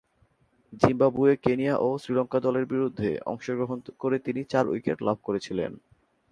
Zimbabwe, 0.73 1.33
Kenya 1.35 1.75
ও 1.77 1.87
শ্রীলঙ্কা 1.97 2.39
দলের 2.39 2.65
বিরুদ্ধে 2.65 3.09
অংশগ্রহণ 3.25 3.79
করে 3.99 4.17
তিনি 4.19 4.41
চার 4.43 4.65
উইকেট 4.67 4.97
লাভ 5.01 5.17
করেছিলেন। 5.23 5.71